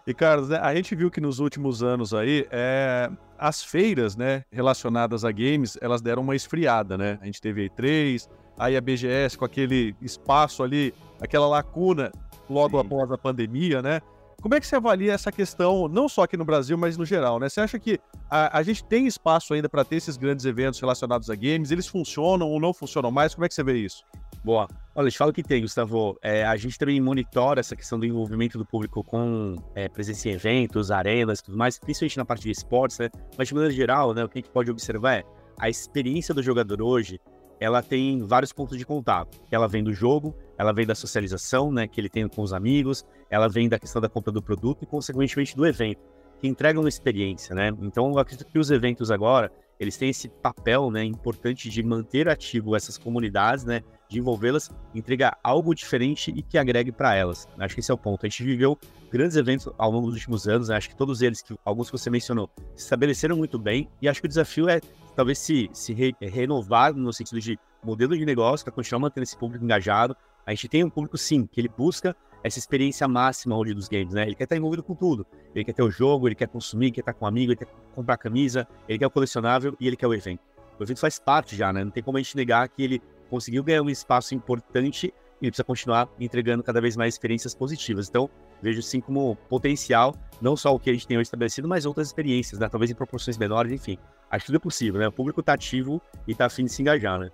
E, 0.10 0.14
Carlos, 0.16 0.50
né, 0.50 0.58
a 0.60 0.74
gente 0.74 0.96
viu 0.96 1.12
que 1.12 1.22
nos 1.22 1.38
últimos 1.38 1.84
anos 1.84 2.16
aí, 2.16 2.48
é, 2.50 3.12
as 3.38 3.64
feiras, 3.64 4.16
né, 4.18 4.44
relacionadas 4.52 5.24
a 5.24 5.32
games, 5.32 5.78
elas 5.80 6.02
deram 6.02 6.24
uma 6.24 6.36
esfriada, 6.36 6.98
né? 6.98 7.20
A 7.22 7.28
gente 7.28 7.40
teve 7.40 7.64
a 7.64 7.70
E3, 7.70 8.28
aí 8.58 8.76
a 8.76 8.82
BGS 8.82 9.38
com 9.38 9.46
aquele 9.46 9.96
espaço 10.02 10.64
ali, 10.64 10.96
aquela 11.22 11.48
lacuna 11.48 12.12
logo 12.50 12.82
Sim. 12.82 12.88
após 12.88 13.12
a 13.12 13.20
pandemia, 13.20 13.84
né? 13.84 14.02
Como 14.42 14.56
é 14.56 14.60
que 14.60 14.66
você 14.66 14.78
avalia 14.78 15.14
essa 15.14 15.32
questão, 15.32 15.88
não 15.88 16.10
só 16.10 16.24
aqui 16.24 16.36
no 16.36 16.44
Brasil, 16.44 16.76
mas 16.76 16.98
no 16.98 17.06
geral, 17.06 17.38
né? 17.40 17.48
Você 17.48 17.62
acha 17.62 17.78
que 17.78 18.00
a, 18.32 18.58
a 18.58 18.64
gente 18.64 18.84
tem 18.86 19.06
espaço 19.06 19.54
ainda 19.54 19.70
para 19.70 19.86
ter 19.86 19.98
esses 19.98 20.18
grandes 20.18 20.44
eventos 20.44 20.80
relacionados 20.80 21.30
a 21.30 21.36
games? 21.36 21.70
Eles 21.70 21.86
funcionam 21.86 22.50
ou 22.50 22.60
não 22.60 22.74
funcionam 22.74 23.12
mais? 23.12 23.36
Como 23.36 23.46
é 23.46 23.48
que 23.48 23.54
você 23.54 23.64
vê 23.64 23.78
isso? 23.78 24.04
Boa. 24.44 24.68
Olha, 25.00 25.10
te 25.10 25.18
falo 25.18 25.32
que 25.32 25.42
tem, 25.42 25.62
Gustavo. 25.62 26.20
É, 26.22 26.44
a 26.44 26.58
gente 26.58 26.78
também 26.78 27.00
monitora 27.00 27.62
essa 27.62 27.74
questão 27.74 27.98
do 27.98 28.06
envolvimento 28.06 28.58
do 28.58 28.66
público 28.66 29.02
com 29.02 29.56
é, 29.74 29.88
presença 29.88 30.28
em 30.28 30.34
eventos, 30.34 30.92
arenas 30.92 31.42
tudo 31.42 31.58
mais, 31.58 31.80
principalmente 31.80 32.18
na 32.18 32.26
parte 32.26 32.44
de 32.44 32.52
esportes, 32.52 33.00
né? 33.00 33.10
Mas 33.38 33.48
de 33.48 33.54
maneira 33.54 33.74
geral, 33.74 34.14
né, 34.14 34.26
o 34.26 34.28
que 34.28 34.40
a 34.40 34.42
gente 34.42 34.52
pode 34.52 34.70
observar 34.70 35.20
é 35.20 35.24
a 35.58 35.70
experiência 35.70 36.34
do 36.34 36.44
jogador 36.44 36.82
hoje, 36.82 37.18
ela 37.62 37.82
tem 37.82 38.22
vários 38.24 38.52
pontos 38.52 38.78
de 38.78 38.86
contato. 38.86 39.40
Ela 39.50 39.70
vem 39.70 39.82
do 39.82 39.94
jogo, 39.94 40.36
ela 40.58 40.74
vem 40.74 40.86
da 40.86 40.96
socialização, 40.96 41.72
né, 41.72 41.88
que 41.88 42.02
ele 42.02 42.10
tem 42.10 42.28
com 42.28 42.42
os 42.42 42.52
amigos, 42.52 43.06
ela 43.30 43.48
vem 43.48 43.70
da 43.70 43.80
questão 43.80 44.02
da 44.02 44.10
compra 44.10 44.34
do 44.34 44.42
produto 44.42 44.84
e, 44.84 44.86
consequentemente, 44.86 45.56
do 45.56 45.66
evento, 45.66 46.02
que 46.42 46.48
entrega 46.50 46.78
uma 46.78 46.90
experiência, 46.90 47.56
né? 47.56 47.72
Então, 47.82 48.12
eu 48.12 48.20
acredito 48.20 48.46
que 48.46 48.60
os 48.60 48.70
eventos 48.70 49.12
agora, 49.12 49.50
eles 49.80 49.96
têm 49.96 50.10
esse 50.10 50.28
papel, 50.28 50.92
né, 50.92 51.06
importante 51.06 51.70
de 51.70 51.82
manter 51.82 52.28
ativo 52.28 52.76
essas 52.76 52.98
comunidades, 52.98 53.64
né, 53.64 53.82
de 54.10 54.20
envolvê-las, 54.20 54.72
entregar 54.94 55.38
algo 55.44 55.74
diferente 55.74 56.34
e 56.36 56.42
que 56.42 56.58
agregue 56.58 56.92
para 56.92 57.14
elas. 57.14 57.48
Acho 57.60 57.76
que 57.76 57.80
esse 57.80 57.92
é 57.92 57.94
o 57.94 57.98
ponto. 57.98 58.26
A 58.26 58.30
gente 58.30 58.44
viveu 58.44 58.78
grandes 59.12 59.38
eventos 59.38 59.72
ao 59.78 59.92
longo 59.92 60.08
dos 60.08 60.16
últimos 60.16 60.48
anos, 60.48 60.70
né? 60.70 60.76
acho 60.76 60.90
que 60.90 60.96
todos 60.96 61.22
eles, 61.22 61.42
que, 61.42 61.56
alguns 61.64 61.92
que 61.92 61.98
você 61.98 62.10
mencionou, 62.10 62.50
se 62.76 62.84
estabeleceram 62.84 63.38
muito 63.38 63.60
bem, 63.60 63.88
e 64.02 64.10
acho 64.10 64.20
que 64.20 64.26
o 64.26 64.30
desafio 64.30 64.68
é 64.68 64.82
talvez 65.16 65.38
se, 65.38 65.70
se 65.72 65.94
re, 65.94 66.16
renovar 66.20 66.94
no 66.94 67.14
sentido 67.14 67.40
de 67.40 67.60
modelo 67.84 68.18
de 68.18 68.26
negócio 68.26 68.66
para 68.66 68.74
continuar 68.74 69.02
mantendo 69.02 69.24
esse 69.24 69.38
público 69.38 69.64
engajado. 69.64 70.16
A 70.46 70.52
gente 70.52 70.68
tem 70.68 70.84
um 70.84 70.90
público, 70.90 71.18
sim, 71.18 71.46
que 71.46 71.62
ele 71.62 71.70
busca 71.70 72.16
essa 72.44 72.58
experiência 72.58 73.08
máxima 73.08 73.56
hoje 73.56 73.74
dos 73.74 73.88
games, 73.88 74.14
né? 74.14 74.24
Ele 74.24 74.34
quer 74.34 74.46
estar 74.46 74.56
envolvido 74.56 74.82
com 74.82 74.96
tudo. 74.96 75.28
Ele 75.54 75.66
quer 75.66 75.74
ter 75.74 75.84
o 75.84 75.92
jogo, 75.92 76.28
ele 76.28 76.36
quer 76.36 76.48
consumir, 76.48 76.92
quer 76.92 77.02
estar 77.02 77.14
com 77.14 77.26
um 77.26 77.28
amigo, 77.28 77.52
ele 77.52 77.58
quer 77.58 77.68
comprar 77.94 78.18
camisa, 78.18 78.68
ele 78.88 78.98
quer 78.98 79.08
o 79.08 79.12
colecionável 79.12 79.76
e 79.80 79.88
ele 79.88 79.96
quer 79.96 80.08
o 80.08 80.14
evento. 80.14 80.42
O 80.80 80.84
evento 80.84 81.00
faz 81.00 81.20
parte 81.20 81.56
já, 81.56 81.74
né? 81.74 81.84
Não 81.84 81.92
tem 81.92 82.02
como 82.02 82.18
a 82.18 82.22
gente 82.22 82.36
negar 82.36 82.68
que 82.70 82.82
ele 82.82 83.02
conseguiu 83.30 83.64
ganhar 83.64 83.82
um 83.82 83.90
espaço 83.90 84.36
importante 84.36 85.14
e 85.42 85.48
precisa 85.48 85.64
continuar 85.64 86.10
entregando 86.20 86.64
cada 86.64 86.82
vez 86.82 86.98
mais 86.98 87.14
experiências 87.14 87.56
positivas. 87.56 88.10
Então, 88.10 88.30
vejo 88.62 88.82
sim 88.82 89.00
como 89.00 89.38
potencial, 89.48 90.16
não 90.42 90.56
só 90.56 90.74
o 90.74 90.80
que 90.80 90.90
a 90.90 90.94
gente 90.94 91.08
tem 91.08 91.18
hoje 91.18 91.28
estabelecido, 91.28 91.68
mas 91.68 91.86
outras 91.86 92.08
experiências, 92.08 92.60
né? 92.60 92.68
talvez 92.68 92.92
em 92.92 92.96
proporções 92.96 93.38
menores, 93.38 93.72
enfim. 93.72 93.98
Acho 94.30 94.46
que 94.46 94.48
tudo 94.48 94.58
é 94.58 94.60
possível, 94.60 95.00
né? 95.00 95.08
O 95.08 95.12
público 95.12 95.40
está 95.40 95.54
ativo 95.54 96.02
e 96.28 96.34
está 96.34 96.46
afim 96.46 96.66
de 96.66 96.72
se 96.72 96.82
engajar, 96.82 97.20
né? 97.20 97.32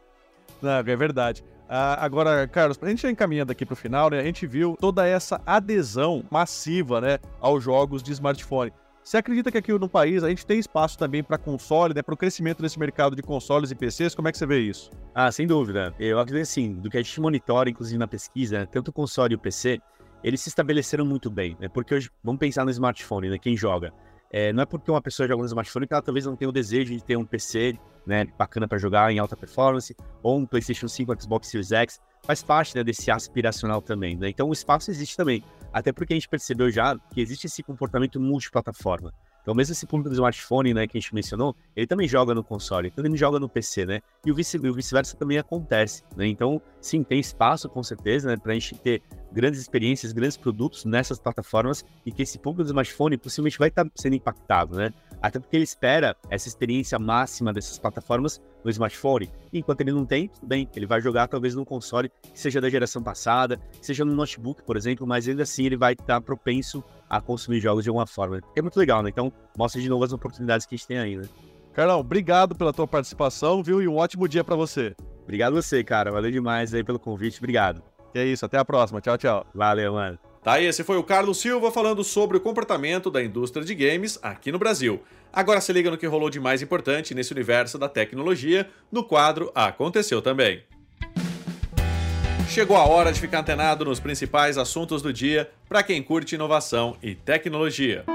Não, 0.62 0.72
é 0.72 0.96
verdade. 0.96 1.44
Ah, 1.68 2.06
agora, 2.06 2.48
Carlos, 2.48 2.78
a 2.82 2.88
gente 2.88 3.02
já 3.02 3.12
encaminhando 3.12 3.52
aqui 3.52 3.66
para 3.66 3.74
o 3.74 3.76
final, 3.76 4.10
né? 4.10 4.20
A 4.20 4.24
gente 4.24 4.46
viu 4.46 4.78
toda 4.80 5.06
essa 5.06 5.42
adesão 5.46 6.24
massiva, 6.30 7.02
né, 7.02 7.20
aos 7.42 7.64
jogos 7.64 8.04
de 8.04 8.12
smartphone. 8.12 8.72
Você 9.06 9.18
acredita 9.18 9.52
que 9.52 9.58
aqui 9.60 9.72
no 9.72 9.88
país 9.88 10.24
a 10.24 10.30
gente 10.30 10.44
tem 10.48 10.58
espaço 10.58 10.98
também 10.98 11.24
para 11.24 11.38
console, 11.38 11.94
né, 11.94 12.02
para 12.02 12.16
o 12.16 12.18
crescimento 12.18 12.64
desse 12.64 12.80
mercado 12.80 13.16
de 13.16 13.22
consoles 13.22 13.70
e 13.70 13.76
PCs? 13.76 14.16
Como 14.16 14.28
é 14.28 14.32
que 14.32 14.38
você 14.40 14.48
vê 14.48 14.62
isso? 14.62 14.90
Ah, 15.14 15.32
sem 15.32 15.46
dúvida. 15.46 15.94
Eu 16.00 16.18
acredito 16.18 16.42
assim, 16.42 16.74
do 16.74 16.90
que 16.90 16.98
a 16.98 17.04
gente 17.04 17.22
monitora, 17.22 17.70
inclusive 17.70 18.00
na 18.00 18.08
pesquisa, 18.08 18.66
tanto 18.66 18.88
o 18.88 18.92
console 18.92 19.34
e 19.34 19.36
o 19.36 19.40
PC, 19.40 19.80
eles 20.24 20.42
se 20.42 20.50
estabeleceram 20.50 21.06
muito 21.06 21.30
bem, 21.30 21.56
né? 21.60 21.70
Porque 21.70 21.94
hoje, 21.94 22.10
vamos 22.24 22.40
pensar 22.40 22.66
no 22.66 22.72
smartphone, 22.72 23.30
né? 23.30 23.38
Quem 23.38 23.56
joga. 23.56 23.94
É, 24.32 24.52
não 24.52 24.64
é 24.64 24.66
porque 24.66 24.90
uma 24.90 25.04
pessoa 25.04 25.28
joga 25.28 25.40
no 25.40 25.48
smartphone 25.48 25.86
que 25.86 25.94
ela 25.94 26.02
talvez 26.02 26.26
não 26.26 26.36
tenha 26.36 26.50
o 26.50 26.52
desejo 26.52 26.92
de 26.92 27.04
ter 27.04 27.16
um 27.16 27.26
PC 27.26 27.78
né, 28.08 28.26
bacana 28.38 28.68
para 28.68 28.80
jogar 28.80 29.12
em 29.12 29.20
alta 29.20 29.38
performance, 29.38 29.96
ou 30.24 30.40
um 30.40 30.48
PlayStation 30.48 30.88
5, 30.88 31.22
Xbox 31.22 31.48
Series 31.48 31.72
X, 31.72 32.02
faz 32.24 32.42
parte 32.42 32.76
né, 32.76 32.84
desse 32.84 33.12
aspiracional 33.12 33.84
também. 33.84 34.18
Né? 34.18 34.30
Então 34.30 34.50
o 34.50 34.54
espaço 34.54 34.90
existe 34.90 35.16
também. 35.16 35.44
Até 35.76 35.92
porque 35.92 36.14
a 36.14 36.16
gente 36.16 36.30
percebeu 36.30 36.72
já 36.72 36.98
que 37.12 37.20
existe 37.20 37.48
esse 37.48 37.62
comportamento 37.62 38.18
multiplataforma. 38.18 39.14
Então, 39.42 39.54
mesmo 39.54 39.74
esse 39.74 39.86
público 39.86 40.10
do 40.10 40.14
smartphone, 40.14 40.74
né, 40.74 40.88
que 40.88 40.98
a 40.98 41.02
gente 41.02 41.14
mencionou, 41.14 41.54
ele 41.76 41.86
também 41.86 42.08
joga 42.08 42.34
no 42.34 42.42
console, 42.42 42.88
então 42.88 43.06
ele 43.06 43.18
joga 43.18 43.40
no 43.40 43.50
PC, 43.50 43.86
né? 43.86 44.00
E 44.26 44.32
o 44.32 44.34
vice-versa 44.36 45.18
também 45.18 45.38
acontece, 45.38 46.02
né? 46.16 46.26
Então, 46.26 46.62
sim, 46.80 47.04
tem 47.04 47.20
espaço, 47.20 47.68
com 47.68 47.84
certeza, 47.84 48.30
né, 48.30 48.38
para 48.38 48.54
a 48.54 48.56
gente 48.56 48.74
ter 48.76 49.04
grandes 49.34 49.60
experiências, 49.60 50.14
grandes 50.14 50.38
produtos 50.38 50.86
nessas 50.86 51.20
plataformas 51.20 51.84
e 52.06 52.12
que 52.12 52.24
esse 52.24 52.40
público 52.40 52.64
do 52.64 52.68
smartphone 52.68 53.18
possivelmente 53.18 53.60
vai 53.60 53.68
estar 53.68 53.86
sendo 53.96 54.16
impactado, 54.16 54.78
né? 54.78 54.94
Até 55.22 55.40
porque 55.40 55.56
ele 55.56 55.64
espera 55.64 56.16
essa 56.30 56.48
experiência 56.48 56.98
máxima 57.00 57.52
dessas 57.54 57.78
plataformas 57.78 58.42
no 58.64 58.70
smartphone. 58.70 59.32
E 59.54 59.60
enquanto 59.60 59.82
ele 59.82 59.92
não 59.92 60.06
tem, 60.06 60.28
tudo 60.28 60.48
bem, 60.48 60.70
ele 60.76 60.86
vai 60.86 61.02
jogar 61.02 61.28
talvez 61.28 61.56
num 61.56 61.66
console 61.66 62.10
que 62.22 62.40
seja 62.40 62.60
da 62.60 62.70
geração 62.70 63.02
passada, 63.02 63.60
seja 63.82 64.04
no 64.04 64.14
notebook, 64.14 64.64
por 64.64 64.76
exemplo, 64.78 65.06
mas 65.06 65.28
ainda 65.28 65.44
assim 65.44 65.66
ele 65.66 65.78
vai 65.78 65.94
estar 65.94 66.22
propenso 66.22 66.84
a 67.10 67.22
consumir 67.22 67.60
jogos 67.60 67.84
de 67.84 67.90
alguma 67.90 68.08
forma. 68.08 68.42
É 68.56 68.62
muito 68.62 68.78
legal, 68.78 69.04
né? 69.04 69.10
Então, 69.10 69.32
mostra 69.58 69.82
de 69.82 69.90
novo 69.90 70.04
as 70.04 70.14
oportunidades 70.14 70.66
que 70.66 70.76
a 70.76 70.78
gente 70.78 70.88
tem 70.88 70.98
aí, 70.98 71.16
né? 71.16 71.24
Carlão, 71.74 72.00
obrigado 72.00 72.56
pela 72.56 72.72
tua 72.72 72.88
participação, 72.88 73.62
viu? 73.62 73.82
E 73.82 73.88
um 73.88 73.98
ótimo 73.98 74.28
dia 74.28 74.44
para 74.44 74.56
você. 74.56 74.96
Obrigado 75.24 75.54
você, 75.54 75.84
cara. 75.84 76.12
Valeu 76.12 76.32
demais 76.32 76.74
aí 76.74 76.84
pelo 76.84 76.98
convite. 77.00 77.38
Obrigado. 77.40 77.84
Que 78.14 78.20
é 78.20 78.26
isso, 78.26 78.46
até 78.46 78.58
a 78.58 78.64
próxima. 78.64 79.02
Tchau, 79.02 79.18
tchau. 79.18 79.46
Valeu, 79.54 79.94
mano. 79.94 80.35
Tá, 80.46 80.62
esse 80.62 80.84
foi 80.84 80.96
o 80.96 81.04
Carlos 81.04 81.40
Silva 81.40 81.72
falando 81.72 82.04
sobre 82.04 82.38
o 82.38 82.40
comportamento 82.40 83.10
da 83.10 83.24
indústria 83.24 83.66
de 83.66 83.74
games 83.74 84.20
aqui 84.22 84.52
no 84.52 84.60
Brasil. 84.60 85.02
Agora 85.34 85.60
se 85.60 85.74
liga 85.74 85.90
no 85.90 85.98
que 85.98 86.06
rolou 86.06 86.30
de 86.30 86.40
mais 86.40 86.62
importante 86.62 87.16
nesse 87.16 87.34
universo 87.34 87.80
da 87.80 87.90
tecnologia 87.90 88.70
no 88.92 89.04
quadro 89.04 89.52
Aconteceu 89.56 90.22
Também. 90.22 90.62
Chegou 92.48 92.78
a 92.78 92.86
hora 92.86 93.12
de 93.12 93.20
ficar 93.20 93.40
antenado 93.40 93.86
nos 93.86 94.00
principais 94.00 94.56
assuntos 94.56 95.02
do 95.02 95.12
dia 95.12 95.50
para 95.68 95.82
quem 95.82 96.04
curte 96.04 96.36
inovação 96.36 96.96
e 97.02 97.16
tecnologia. 97.16 98.06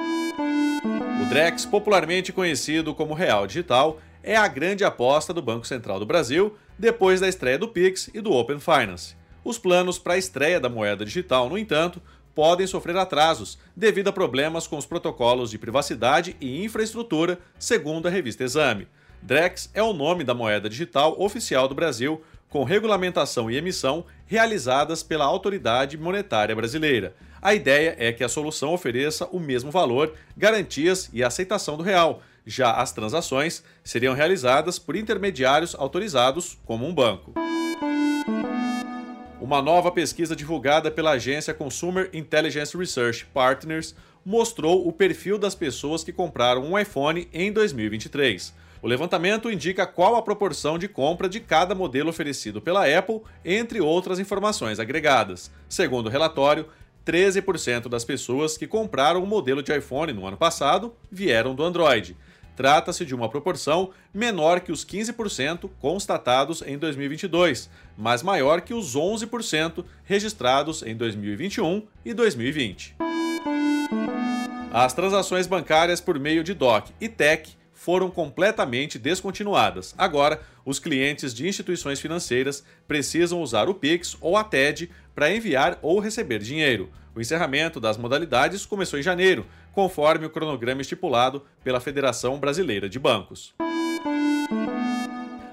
O 1.20 1.28
Drex, 1.28 1.66
popularmente 1.66 2.32
conhecido 2.32 2.94
como 2.94 3.12
Real 3.12 3.44
Digital, 3.44 4.00
é 4.22 4.37
a 4.37 4.46
grande 4.46 4.84
aposta 4.84 5.34
do 5.34 5.42
Banco 5.42 5.66
Central 5.66 5.99
do 5.99 6.06
Brasil 6.06 6.56
depois 6.78 7.18
da 7.18 7.28
estreia 7.28 7.58
do 7.58 7.66
Pix 7.66 8.08
e 8.14 8.20
do 8.20 8.30
Open 8.30 8.60
Finance. 8.60 9.18
Os 9.42 9.58
planos 9.58 9.99
para 9.99 10.14
a 10.14 10.18
estreia 10.18 10.60
da 10.60 10.68
moeda 10.68 11.04
digital, 11.04 11.49
no 11.49 11.56
entanto, 11.56 12.00
podem 12.34 12.66
sofrer 12.66 12.96
atrasos 12.96 13.58
devido 13.76 14.08
a 14.08 14.12
problemas 14.12 14.66
com 14.66 14.76
os 14.76 14.87
protocolos 14.87 15.50
de 15.50 15.58
privacidade 15.58 16.37
e 16.40 16.64
infraestrutura, 16.64 17.38
segundo 17.58 18.06
a 18.06 18.10
revista 18.10 18.44
Exame. 18.44 18.88
Drex 19.22 19.70
é 19.75 19.82
o 19.82 19.92
nome 19.92 20.25
da 20.25 20.34
moeda 20.34 20.68
digital 20.68 21.14
oficial 21.20 21.68
do 21.68 21.75
Brasil, 21.75 22.22
com 22.49 22.64
regulamentação 22.64 23.50
e 23.50 23.56
emissão 23.56 24.04
realizadas 24.26 25.02
pela 25.02 25.25
Autoridade 25.25 25.96
Monetária 25.96 26.56
Brasileira. 26.56 27.14
A 27.40 27.54
ideia 27.54 27.94
é 27.99 28.12
que 28.12 28.25
a 28.25 28.28
solução 28.28 28.72
ofereça 28.72 29.26
o 29.26 29.38
mesmo 29.38 29.70
valor, 29.70 30.14
garantias 30.37 31.08
e 31.12 31.22
aceitação 31.22 31.76
do 31.76 31.82
real. 31.82 32.22
Já 32.44 32.72
as 32.72 32.92
transações 32.92 33.62
seriam 33.84 34.14
realizadas 34.14 34.78
por 34.78 34.96
intermediários 34.96 35.75
autorizados, 35.75 36.58
como 36.64 36.87
um 36.87 36.94
banco. 36.94 37.34
Uma 39.40 39.62
nova 39.62 39.90
pesquisa 39.90 40.37
divulgada 40.37 40.90
pela 40.90 41.12
agência 41.12 41.54
Consumer 41.54 42.11
Intelligence 42.12 42.76
Research 42.76 43.25
Partners 43.32 43.94
mostrou 44.23 44.87
o 44.87 44.92
perfil 44.92 45.38
das 45.38 45.54
pessoas 45.54 46.04
que 46.04 46.12
compraram 46.12 46.62
um 46.62 46.78
iPhone 46.78 47.26
em 47.32 47.50
2023. 47.50 48.52
O 48.82 48.87
levantamento 48.87 49.50
indica 49.50 49.87
qual 49.87 50.14
a 50.14 50.20
proporção 50.20 50.78
de 50.78 50.87
compra 50.88 51.26
de 51.26 51.40
cada 51.40 51.75
modelo 51.75 52.11
oferecido 52.11 52.61
pela 52.61 52.87
Apple, 52.87 53.23
entre 53.42 53.80
outras 53.80 54.18
informações 54.18 54.78
agregadas. 54.78 55.50
Segundo 55.70 56.09
o 56.09 56.11
relatório, 56.11 56.66
13% 57.06 57.88
das 57.88 58.04
pessoas 58.04 58.59
que 58.59 58.66
compraram 58.66 59.23
um 59.23 59.26
modelo 59.26 59.62
de 59.62 59.75
iPhone 59.75 60.12
no 60.12 60.26
ano 60.26 60.37
passado 60.37 60.94
vieram 61.11 61.54
do 61.54 61.64
Android. 61.64 62.14
Trata-se 62.60 63.06
de 63.06 63.14
uma 63.14 63.26
proporção 63.26 63.88
menor 64.12 64.60
que 64.60 64.70
os 64.70 64.84
15% 64.84 65.70
constatados 65.80 66.60
em 66.60 66.76
2022, 66.76 67.70
mas 67.96 68.22
maior 68.22 68.60
que 68.60 68.74
os 68.74 68.94
11% 68.94 69.82
registrados 70.04 70.82
em 70.82 70.94
2021 70.94 71.82
e 72.04 72.12
2020. 72.12 72.96
As 74.70 74.92
transações 74.92 75.46
bancárias 75.46 76.02
por 76.02 76.18
meio 76.18 76.44
de 76.44 76.52
DOC 76.52 76.90
e 77.00 77.08
TEC 77.08 77.48
foram 77.80 78.10
completamente 78.10 78.99
descontinuadas. 78.99 79.94
Agora, 79.96 80.42
os 80.66 80.78
clientes 80.78 81.32
de 81.32 81.49
instituições 81.49 81.99
financeiras 81.99 82.62
precisam 82.87 83.40
usar 83.40 83.70
o 83.70 83.75
Pix 83.75 84.18
ou 84.20 84.37
a 84.37 84.44
TED 84.44 84.90
para 85.14 85.34
enviar 85.34 85.78
ou 85.80 85.99
receber 85.99 86.40
dinheiro. 86.40 86.90
O 87.14 87.22
encerramento 87.22 87.80
das 87.80 87.96
modalidades 87.96 88.66
começou 88.66 88.99
em 88.99 89.02
janeiro, 89.02 89.46
conforme 89.72 90.26
o 90.26 90.30
cronograma 90.30 90.82
estipulado 90.82 91.42
pela 91.64 91.80
Federação 91.80 92.38
Brasileira 92.38 92.87
de 92.87 92.99
Bancos. 92.99 93.54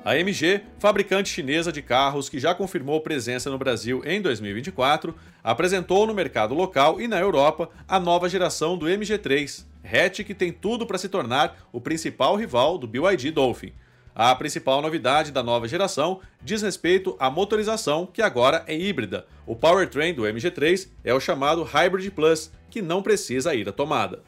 A 0.08 0.18
MG, 0.18 0.62
fabricante 0.80 1.28
chinesa 1.28 1.70
de 1.70 1.82
carros 1.82 2.30
que 2.30 2.40
já 2.40 2.56
confirmou 2.56 3.02
presença 3.02 3.50
no 3.50 3.58
Brasil 3.58 4.02
em 4.06 4.22
2024, 4.22 5.14
apresentou 5.44 6.08
no 6.08 6.14
mercado 6.14 6.54
local 6.54 7.02
e 7.02 7.10
na 7.10 7.20
Europa 7.20 7.70
a 7.86 8.00
nova 8.00 8.30
geração 8.30 8.78
do 8.78 8.86
MG3, 8.86 9.66
hatch 9.84 10.22
que 10.24 10.34
tem 10.34 10.50
tudo 10.50 10.88
para 10.88 10.98
se 10.98 11.10
tornar 11.10 11.58
o 11.74 11.82
principal 11.82 12.38
rival 12.38 12.78
do 12.78 12.88
BYD 12.88 13.32
Dolphin. 13.32 13.74
A 14.16 14.34
principal 14.34 14.82
novidade 14.82 15.30
da 15.30 15.44
nova 15.44 15.68
geração 15.68 16.22
diz 16.42 16.62
respeito 16.62 17.18
à 17.20 17.30
motorização, 17.30 18.06
que 18.06 18.22
agora 18.22 18.64
é 18.66 18.78
híbrida. 18.80 19.26
O 19.46 19.58
powertrain 19.58 20.14
do 20.14 20.22
MG3 20.22 20.88
é 21.04 21.14
o 21.14 21.20
chamado 21.20 21.64
Hybrid 21.64 22.12
Plus, 22.12 22.50
que 22.70 22.82
não 22.82 23.04
precisa 23.04 23.54
ir 23.54 23.68
à 23.68 23.74
tomada. 23.74 24.24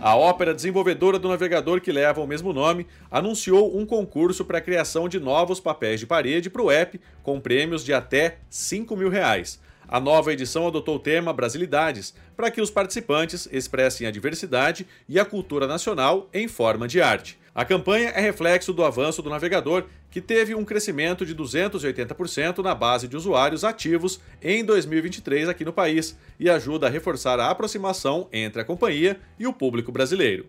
A 0.00 0.14
Opera, 0.14 0.54
desenvolvedora 0.54 1.18
do 1.18 1.28
navegador 1.28 1.80
que 1.80 1.90
leva 1.90 2.20
o 2.20 2.26
mesmo 2.26 2.52
nome, 2.52 2.86
anunciou 3.10 3.76
um 3.76 3.84
concurso 3.84 4.44
para 4.44 4.58
a 4.58 4.60
criação 4.60 5.08
de 5.08 5.18
novos 5.18 5.58
papéis 5.58 5.98
de 5.98 6.06
parede 6.06 6.48
para 6.48 6.62
o 6.62 6.70
app, 6.70 7.00
com 7.20 7.40
prêmios 7.40 7.84
de 7.84 7.92
até 7.92 8.38
5 8.48 8.96
mil 8.96 9.08
reais. 9.08 9.60
A 9.88 9.98
nova 9.98 10.32
edição 10.32 10.68
adotou 10.68 10.96
o 10.96 11.00
tema 11.00 11.32
Brasilidades, 11.32 12.14
para 12.36 12.48
que 12.48 12.60
os 12.60 12.70
participantes 12.70 13.48
expressem 13.50 14.06
a 14.06 14.10
diversidade 14.12 14.86
e 15.08 15.18
a 15.18 15.24
cultura 15.24 15.66
nacional 15.66 16.28
em 16.32 16.46
forma 16.46 16.86
de 16.86 17.02
arte. 17.02 17.36
A 17.58 17.64
campanha 17.64 18.10
é 18.10 18.20
reflexo 18.20 18.72
do 18.72 18.84
avanço 18.84 19.20
do 19.20 19.28
navegador, 19.28 19.86
que 20.12 20.20
teve 20.20 20.54
um 20.54 20.64
crescimento 20.64 21.26
de 21.26 21.34
280% 21.34 22.58
na 22.58 22.72
base 22.72 23.08
de 23.08 23.16
usuários 23.16 23.64
ativos 23.64 24.20
em 24.40 24.64
2023 24.64 25.48
aqui 25.48 25.64
no 25.64 25.72
país 25.72 26.16
e 26.38 26.48
ajuda 26.48 26.86
a 26.86 26.88
reforçar 26.88 27.40
a 27.40 27.50
aproximação 27.50 28.28
entre 28.32 28.62
a 28.62 28.64
companhia 28.64 29.18
e 29.40 29.44
o 29.44 29.52
público 29.52 29.90
brasileiro. 29.90 30.48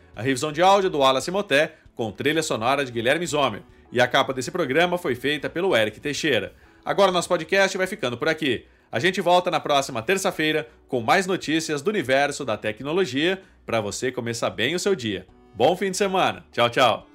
A 0.15 0.21
revisão 0.21 0.51
de 0.51 0.61
áudio 0.61 0.89
do 0.89 0.99
Wallace 0.99 1.31
Moté, 1.31 1.75
com 1.95 2.11
trilha 2.11 2.43
sonora 2.43 2.83
de 2.83 2.91
Guilherme 2.91 3.25
Zomer. 3.25 3.61
E 3.91 3.99
a 3.99 4.07
capa 4.07 4.33
desse 4.33 4.51
programa 4.51 4.97
foi 4.97 5.15
feita 5.15 5.49
pelo 5.49 5.75
Eric 5.75 5.99
Teixeira. 5.99 6.53
Agora 6.83 7.11
nosso 7.11 7.27
podcast 7.27 7.77
vai 7.77 7.87
ficando 7.87 8.17
por 8.17 8.27
aqui. 8.29 8.65
A 8.91 8.99
gente 8.99 9.21
volta 9.21 9.49
na 9.49 9.59
próxima 9.59 10.01
terça-feira 10.01 10.67
com 10.87 11.01
mais 11.01 11.25
notícias 11.25 11.81
do 11.81 11.89
universo 11.89 12.43
da 12.43 12.57
tecnologia 12.57 13.41
para 13.65 13.79
você 13.79 14.11
começar 14.11 14.49
bem 14.49 14.75
o 14.75 14.79
seu 14.79 14.95
dia. 14.95 15.25
Bom 15.55 15.75
fim 15.75 15.91
de 15.91 15.97
semana. 15.97 16.45
Tchau, 16.51 16.69
tchau. 16.69 17.10